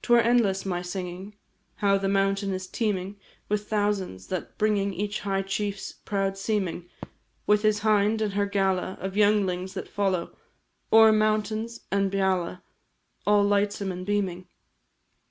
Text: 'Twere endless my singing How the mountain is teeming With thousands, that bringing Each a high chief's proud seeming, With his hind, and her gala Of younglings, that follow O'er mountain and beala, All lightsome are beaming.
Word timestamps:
'Twere 0.00 0.22
endless 0.22 0.64
my 0.64 0.80
singing 0.80 1.36
How 1.84 1.98
the 1.98 2.08
mountain 2.08 2.54
is 2.54 2.66
teeming 2.66 3.20
With 3.50 3.68
thousands, 3.68 4.28
that 4.28 4.56
bringing 4.56 4.94
Each 4.94 5.20
a 5.20 5.22
high 5.24 5.42
chief's 5.42 5.92
proud 5.92 6.38
seeming, 6.38 6.88
With 7.46 7.60
his 7.60 7.80
hind, 7.80 8.22
and 8.22 8.32
her 8.32 8.46
gala 8.46 8.96
Of 9.02 9.18
younglings, 9.18 9.74
that 9.74 9.86
follow 9.86 10.34
O'er 10.90 11.12
mountain 11.12 11.68
and 11.92 12.10
beala, 12.10 12.62
All 13.26 13.44
lightsome 13.44 13.92
are 13.92 14.02
beaming. 14.02 14.48